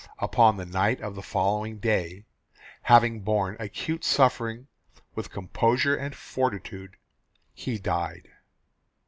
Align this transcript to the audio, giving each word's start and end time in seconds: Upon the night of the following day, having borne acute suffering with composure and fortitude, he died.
Upon 0.17 0.57
the 0.57 0.65
night 0.65 0.99
of 1.01 1.13
the 1.13 1.21
following 1.21 1.77
day, 1.77 2.25
having 2.81 3.19
borne 3.19 3.55
acute 3.59 4.03
suffering 4.03 4.67
with 5.13 5.29
composure 5.29 5.95
and 5.95 6.15
fortitude, 6.15 6.95
he 7.53 7.77
died. 7.77 8.27